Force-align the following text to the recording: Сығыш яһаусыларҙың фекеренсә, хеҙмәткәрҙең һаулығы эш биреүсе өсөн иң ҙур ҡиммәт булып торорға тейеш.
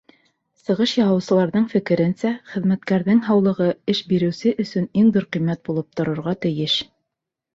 Сығыш 0.59 0.93
яһаусыларҙың 0.99 1.65
фекеренсә, 1.73 2.31
хеҙмәткәрҙең 2.53 3.21
һаулығы 3.29 3.67
эш 3.95 4.01
биреүсе 4.13 4.53
өсөн 4.65 4.87
иң 5.01 5.11
ҙур 5.17 5.27
ҡиммәт 5.37 5.61
булып 5.69 5.91
торорға 6.01 6.33
тейеш. 6.47 6.79